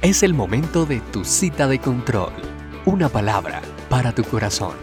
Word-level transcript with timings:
Es 0.00 0.22
el 0.22 0.32
momento 0.32 0.86
de 0.86 1.00
tu 1.00 1.24
cita 1.24 1.66
de 1.66 1.80
control. 1.80 2.30
Una 2.84 3.08
palabra 3.08 3.60
para 3.90 4.14
tu 4.14 4.22
corazón. 4.22 4.76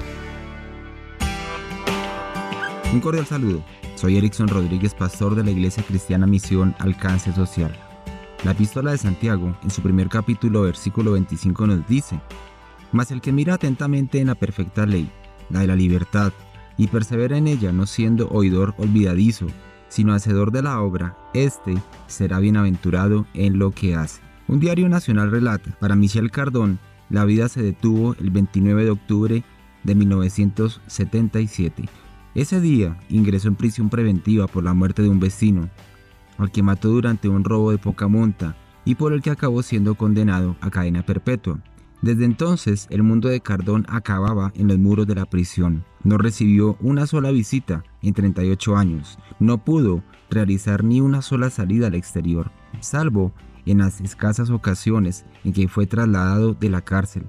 Un 2.91 2.99
cordial 2.99 3.25
saludo. 3.25 3.63
Soy 3.95 4.17
Erickson 4.17 4.49
Rodríguez, 4.49 4.93
pastor 4.93 5.35
de 5.35 5.45
la 5.45 5.51
Iglesia 5.51 5.83
Cristiana 5.87 6.27
Misión 6.27 6.75
Alcance 6.79 7.31
Social. 7.31 7.73
La 8.43 8.51
epístola 8.51 8.91
de 8.91 8.97
Santiago, 8.97 9.57
en 9.63 9.69
su 9.69 9.81
primer 9.81 10.09
capítulo, 10.09 10.63
versículo 10.63 11.13
25, 11.13 11.65
nos 11.65 11.87
dice, 11.87 12.19
Mas 12.91 13.09
el 13.11 13.21
que 13.21 13.31
mira 13.31 13.53
atentamente 13.53 14.19
en 14.19 14.27
la 14.27 14.35
perfecta 14.35 14.85
ley, 14.85 15.09
la 15.49 15.61
de 15.61 15.67
la 15.67 15.77
libertad, 15.77 16.33
y 16.75 16.87
persevera 16.87 17.37
en 17.37 17.47
ella, 17.47 17.71
no 17.71 17.85
siendo 17.85 18.27
oidor 18.31 18.75
olvidadizo, 18.77 19.47
sino 19.87 20.13
hacedor 20.13 20.51
de 20.51 20.61
la 20.61 20.81
obra, 20.81 21.17
éste 21.33 21.77
será 22.07 22.39
bienaventurado 22.39 23.25
en 23.33 23.59
lo 23.59 23.71
que 23.71 23.95
hace. 23.95 24.24
Un 24.47 24.59
diario 24.59 24.87
nacional 24.89 25.31
relata, 25.31 25.71
para 25.79 25.95
Michel 25.95 26.29
Cardón, 26.29 26.77
la 27.09 27.25
vida 27.25 27.49
se 27.49 27.63
detuvo 27.63 28.15
el 28.19 28.29
29 28.29 28.85
de 28.85 28.91
octubre 28.91 29.43
de 29.83 29.95
1977. 29.95 31.89
Ese 32.35 32.61
día 32.61 32.97
ingresó 33.09 33.47
en 33.47 33.55
prisión 33.55 33.89
preventiva 33.89 34.45
por 34.47 34.63
la 34.63 34.73
muerte 34.73 35.01
de 35.01 35.09
un 35.09 35.19
vecino, 35.19 35.69
al 36.37 36.51
que 36.51 36.61
mató 36.61 36.89
durante 36.89 37.27
un 37.27 37.43
robo 37.43 37.71
de 37.71 37.79
poca 37.79 38.07
monta 38.07 38.55
y 38.83 38.95
por 38.95 39.13
el 39.13 39.21
que 39.23 39.31
acabó 39.31 39.63
siendo 39.63 39.95
condenado 39.95 40.55
a 40.61 40.69
cadena 40.69 41.03
perpetua. 41.03 41.59
Desde 42.03 42.25
entonces, 42.25 42.85
el 42.91 43.01
mundo 43.01 43.29
de 43.29 43.39
Cardón 43.39 43.85
acababa 43.89 44.51
en 44.55 44.67
los 44.67 44.77
muros 44.77 45.07
de 45.07 45.15
la 45.15 45.25
prisión. 45.25 45.83
No 46.03 46.19
recibió 46.19 46.77
una 46.81 47.07
sola 47.07 47.31
visita 47.31 47.83
en 48.03 48.13
38 48.13 48.77
años. 48.77 49.17
No 49.39 49.63
pudo 49.63 50.03
realizar 50.29 50.83
ni 50.83 51.01
una 51.01 51.23
sola 51.23 51.49
salida 51.49 51.87
al 51.87 51.95
exterior, 51.95 52.51
salvo 52.79 53.33
en 53.65 53.79
las 53.79 54.01
escasas 54.01 54.49
ocasiones 54.49 55.25
en 55.43 55.53
que 55.53 55.67
fue 55.67 55.87
trasladado 55.87 56.53
de 56.53 56.69
la 56.69 56.81
cárcel. 56.81 57.25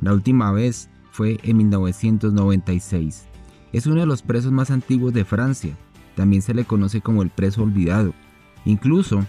La 0.00 0.12
última 0.12 0.52
vez 0.52 0.88
fue 1.10 1.38
en 1.42 1.56
1996. 1.56 3.26
Es 3.72 3.86
uno 3.86 4.00
de 4.00 4.06
los 4.06 4.22
presos 4.22 4.52
más 4.52 4.70
antiguos 4.70 5.12
de 5.12 5.24
Francia. 5.24 5.76
También 6.14 6.42
se 6.42 6.54
le 6.54 6.64
conoce 6.64 7.00
como 7.00 7.22
el 7.22 7.30
preso 7.30 7.62
olvidado. 7.62 8.14
Incluso 8.64 9.24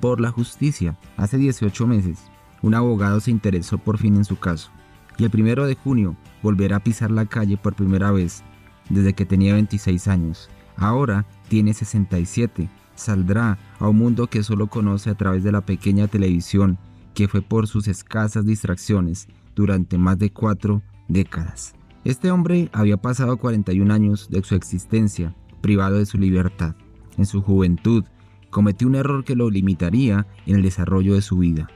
por 0.00 0.20
la 0.20 0.30
justicia, 0.30 0.98
hace 1.16 1.38
18 1.38 1.86
meses, 1.86 2.18
un 2.62 2.74
abogado 2.74 3.20
se 3.20 3.30
interesó 3.30 3.78
por 3.78 3.98
fin 3.98 4.16
en 4.16 4.24
su 4.24 4.38
caso. 4.38 4.70
Y 5.16 5.24
el 5.24 5.30
primero 5.30 5.66
de 5.66 5.76
junio 5.76 6.16
volverá 6.42 6.76
a 6.76 6.84
pisar 6.84 7.10
la 7.10 7.26
calle 7.26 7.56
por 7.56 7.74
primera 7.74 8.10
vez 8.10 8.42
desde 8.90 9.14
que 9.14 9.24
tenía 9.24 9.54
26 9.54 10.08
años. 10.08 10.50
Ahora 10.76 11.24
tiene 11.48 11.72
67 11.72 12.68
saldrá 12.94 13.58
a 13.78 13.88
un 13.88 13.98
mundo 13.98 14.26
que 14.28 14.42
solo 14.42 14.68
conoce 14.68 15.10
a 15.10 15.14
través 15.14 15.42
de 15.44 15.52
la 15.52 15.60
pequeña 15.60 16.08
televisión 16.08 16.78
que 17.14 17.28
fue 17.28 17.42
por 17.42 17.66
sus 17.66 17.88
escasas 17.88 18.44
distracciones 18.44 19.28
durante 19.54 19.98
más 19.98 20.18
de 20.18 20.30
cuatro 20.30 20.82
décadas. 21.08 21.74
Este 22.04 22.30
hombre 22.30 22.68
había 22.72 22.96
pasado 22.96 23.36
41 23.38 23.92
años 23.92 24.28
de 24.28 24.42
su 24.42 24.54
existencia 24.54 25.34
privado 25.62 25.96
de 25.96 26.06
su 26.06 26.18
libertad. 26.18 26.74
En 27.16 27.24
su 27.24 27.40
juventud 27.40 28.04
cometió 28.50 28.86
un 28.86 28.96
error 28.96 29.24
que 29.24 29.36
lo 29.36 29.48
limitaría 29.48 30.26
en 30.46 30.56
el 30.56 30.62
desarrollo 30.62 31.14
de 31.14 31.22
su 31.22 31.38
vida. 31.38 31.68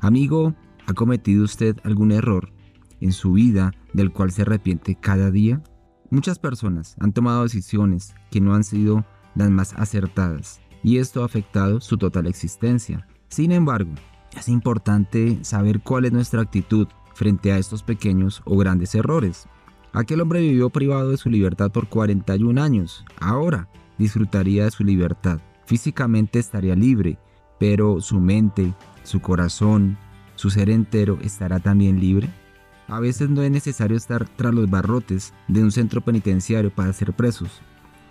Amigo, 0.00 0.54
¿ha 0.86 0.94
cometido 0.94 1.44
usted 1.44 1.76
algún 1.84 2.12
error 2.12 2.52
en 3.00 3.12
su 3.12 3.32
vida 3.32 3.72
del 3.92 4.12
cual 4.12 4.30
se 4.30 4.42
arrepiente 4.42 4.94
cada 4.94 5.30
día? 5.30 5.62
Muchas 6.10 6.38
personas 6.38 6.96
han 7.00 7.12
tomado 7.12 7.42
decisiones 7.42 8.14
que 8.30 8.40
no 8.40 8.54
han 8.54 8.64
sido 8.64 9.04
las 9.34 9.50
más 9.50 9.74
acertadas 9.74 10.60
y 10.84 10.98
esto 10.98 11.22
ha 11.22 11.24
afectado 11.24 11.80
su 11.80 11.96
total 11.96 12.26
existencia. 12.26 13.08
Sin 13.28 13.50
embargo, 13.50 13.90
es 14.36 14.48
importante 14.48 15.42
saber 15.42 15.80
cuál 15.80 16.04
es 16.04 16.12
nuestra 16.12 16.42
actitud 16.42 16.86
frente 17.14 17.50
a 17.50 17.58
estos 17.58 17.82
pequeños 17.82 18.42
o 18.44 18.56
grandes 18.56 18.94
errores. 18.94 19.48
Aquel 19.92 20.20
hombre 20.20 20.40
vivió 20.42 20.70
privado 20.70 21.10
de 21.10 21.16
su 21.16 21.30
libertad 21.30 21.72
por 21.72 21.88
41 21.88 22.62
años. 22.62 23.04
Ahora 23.18 23.68
disfrutaría 23.96 24.64
de 24.64 24.70
su 24.70 24.84
libertad. 24.84 25.40
Físicamente 25.66 26.38
estaría 26.38 26.76
libre, 26.76 27.18
pero 27.58 28.00
su 28.00 28.20
mente, 28.20 28.74
su 29.04 29.20
corazón, 29.20 29.96
su 30.34 30.50
ser 30.50 30.68
entero 30.68 31.18
estará 31.22 31.60
también 31.60 31.98
libre. 31.98 32.28
A 32.88 33.00
veces 33.00 33.30
no 33.30 33.42
es 33.42 33.50
necesario 33.50 33.96
estar 33.96 34.28
tras 34.28 34.52
los 34.52 34.68
barrotes 34.68 35.32
de 35.48 35.62
un 35.62 35.70
centro 35.70 36.02
penitenciario 36.02 36.74
para 36.74 36.92
ser 36.92 37.14
presos 37.14 37.62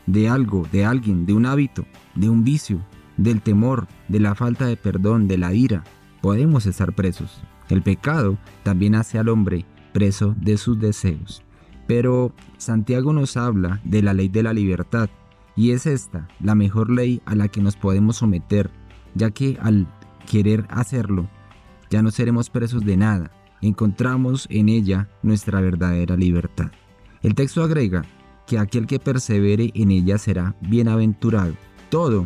de 0.06 0.30
algo, 0.30 0.68
de 0.72 0.86
alguien, 0.86 1.26
de 1.26 1.34
un 1.34 1.46
hábito, 1.46 1.86
de 2.16 2.30
un 2.30 2.44
vicio, 2.44 2.80
del 3.18 3.42
temor, 3.42 3.88
de 4.08 4.20
la 4.20 4.36
falta 4.36 4.66
de 4.66 4.78
perdón, 4.78 5.28
de 5.28 5.38
la 5.38 5.54
ira, 5.54 5.84
podemos 6.22 6.66
estar 6.66 6.94
presos. 6.94 7.42
El 7.70 7.82
pecado 7.82 8.38
también 8.64 8.96
hace 8.96 9.20
al 9.20 9.30
hombre 9.30 9.66
preso 9.94 10.36
de 10.40 10.58
sus 10.58 10.80
deseos. 10.80 11.44
Pero 11.88 12.34
Santiago 12.58 13.14
nos 13.14 13.38
habla 13.38 13.82
de 13.84 14.02
la 14.02 14.14
ley 14.14 14.30
de 14.30 14.44
la 14.44 14.54
libertad, 14.54 15.10
y 15.56 15.72
es 15.72 15.86
esta 15.86 16.28
la 16.40 16.56
mejor 16.56 16.90
ley 16.90 17.22
a 17.26 17.36
la 17.36 17.48
que 17.48 17.62
nos 17.62 17.76
podemos 17.76 18.18
someter, 18.18 18.72
ya 19.16 19.32
que 19.32 19.58
al 19.62 19.88
querer 20.30 20.66
hacerlo, 20.70 21.30
ya 21.90 22.02
no 22.02 22.10
seremos 22.10 22.50
presos 22.50 22.84
de 22.86 22.98
nada, 22.98 23.32
encontramos 23.62 24.48
en 24.50 24.70
ella 24.70 25.10
nuestra 25.22 25.62
verdadera 25.62 26.18
libertad. 26.18 26.72
El 27.22 27.36
texto 27.36 27.64
agrega, 27.64 28.04
que 28.48 28.60
aquel 28.60 28.88
que 28.88 29.00
persevere 29.00 29.72
en 29.74 29.92
ella 29.92 30.18
será 30.18 30.56
bienaventurado. 30.62 31.54
Todo, 31.90 32.26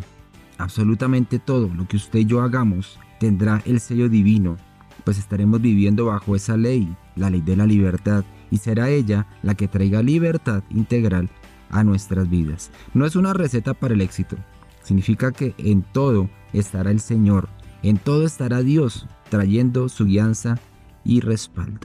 absolutamente 0.58 1.38
todo 1.38 1.68
lo 1.74 1.86
que 1.86 1.96
usted 1.96 2.20
y 2.20 2.24
yo 2.26 2.42
hagamos 2.42 2.98
tendrá 3.20 3.62
el 3.64 3.80
sello 3.80 4.08
divino, 4.08 4.56
pues 5.04 5.18
estaremos 5.18 5.60
viviendo 5.60 6.06
bajo 6.06 6.36
esa 6.36 6.56
ley, 6.56 6.94
la 7.16 7.30
ley 7.30 7.40
de 7.40 7.56
la 7.56 7.66
libertad, 7.66 8.24
y 8.50 8.58
será 8.58 8.88
ella 8.88 9.26
la 9.42 9.54
que 9.54 9.68
traiga 9.68 10.02
libertad 10.02 10.62
integral 10.70 11.28
a 11.70 11.84
nuestras 11.84 12.28
vidas. 12.30 12.70
No 12.94 13.04
es 13.04 13.16
una 13.16 13.32
receta 13.32 13.74
para 13.74 13.94
el 13.94 14.00
éxito, 14.00 14.36
significa 14.82 15.32
que 15.32 15.54
en 15.58 15.82
todo 15.82 16.30
estará 16.52 16.90
el 16.90 17.00
Señor, 17.00 17.48
en 17.82 17.98
todo 17.98 18.24
estará 18.24 18.62
Dios 18.62 19.06
trayendo 19.28 19.88
su 19.88 20.06
guianza 20.06 20.58
y 21.04 21.20
respaldo. 21.20 21.80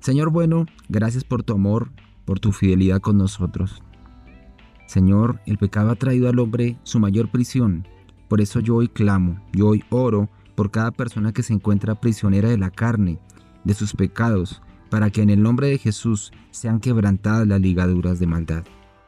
Señor 0.00 0.30
bueno, 0.30 0.66
gracias 0.88 1.24
por 1.24 1.42
tu 1.42 1.54
amor, 1.54 1.90
por 2.28 2.40
tu 2.40 2.52
fidelidad 2.52 3.00
con 3.00 3.16
nosotros. 3.16 3.82
Señor, 4.86 5.40
el 5.46 5.56
pecado 5.56 5.90
ha 5.90 5.94
traído 5.94 6.28
al 6.28 6.38
hombre 6.38 6.76
su 6.82 7.00
mayor 7.00 7.30
prisión. 7.30 7.88
Por 8.28 8.42
eso 8.42 8.60
yo 8.60 8.76
hoy 8.76 8.88
clamo, 8.88 9.40
yo 9.54 9.68
hoy 9.68 9.82
oro 9.88 10.28
por 10.54 10.70
cada 10.70 10.90
persona 10.90 11.32
que 11.32 11.42
se 11.42 11.54
encuentra 11.54 11.98
prisionera 11.98 12.50
de 12.50 12.58
la 12.58 12.68
carne, 12.68 13.18
de 13.64 13.72
sus 13.72 13.94
pecados, 13.94 14.60
para 14.90 15.08
que 15.08 15.22
en 15.22 15.30
el 15.30 15.42
nombre 15.42 15.68
de 15.68 15.78
Jesús 15.78 16.30
sean 16.50 16.80
quebrantadas 16.80 17.46
las 17.46 17.62
ligaduras 17.62 18.18
de 18.18 18.26
maldad. 18.26 18.64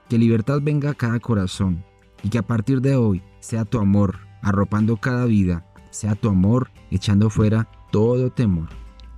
Que 0.09 0.16
libertad 0.16 0.60
venga 0.62 0.92
a 0.92 0.94
cada 0.94 1.20
corazón 1.20 1.84
y 2.22 2.30
que 2.30 2.38
a 2.38 2.47
partir 2.47 2.80
de 2.80 2.97
hoy 2.97 3.22
sea 3.41 3.66
tu 3.66 3.80
amor 3.80 4.16
arropando 4.41 4.97
cada 4.97 5.26
vida, 5.26 5.66
sea 5.91 6.14
tu 6.14 6.30
amor 6.30 6.70
echando 6.91 7.28
fuera 7.28 7.69
todo 7.92 8.30
temor. 8.30 8.70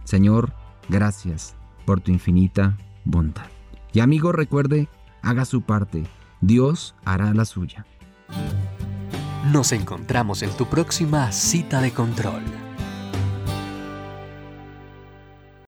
Señor, 0.03 0.53
gracias 0.89 1.55
por 1.87 2.01
tu 2.01 2.11
infinita 2.11 2.77
bondad. 3.05 3.62
Y 3.93 4.01
amigo, 4.01 4.33
recuerde, 4.33 4.89
haga 5.23 5.45
su 5.45 5.63
parte, 5.63 6.05
Dios 6.41 6.95
hará 7.05 7.35
la 7.35 7.45
suya. 7.45 7.87
Nos 9.53 9.73
encontramos 9.73 10.43
en 10.43 10.51
tu 10.51 10.67
próxima 10.67 11.31
cita 11.33 11.81
de 11.81 11.93
control. 11.93 12.43